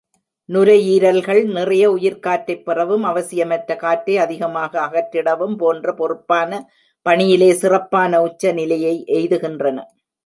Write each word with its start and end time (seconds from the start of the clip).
நுரையீரல்கள் 0.49 1.43
நிறைய 1.47 1.83
உயிர்க்காற்றைப் 1.91 2.63
பெறவும், 2.63 3.05
அவசியமற்ற 3.05 3.75
காற்றை 3.75 4.17
அதிகமாக 4.17 4.81
அகற்றிடவும் 4.85 5.55
போன்ற 5.55 5.93
பொறுப்பான 5.93 6.51
பணியிலே 7.05 7.51
சிறப்பான 7.53 8.21
உச்சநிலையை 8.21 8.95
எய்துகின்றன. 9.07 9.77